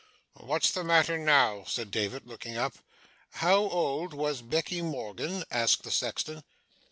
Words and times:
'What's 0.33 0.71
the 0.71 0.83
matter 0.83 1.19
now?' 1.19 1.63
said 1.67 1.91
David, 1.91 2.25
looking 2.25 2.57
up. 2.57 2.73
'How 3.33 3.57
old 3.57 4.15
was 4.15 4.41
Becky 4.41 4.81
Morgan?' 4.81 5.43
asked 5.51 5.83
the 5.83 5.91
sexton. 5.91 6.43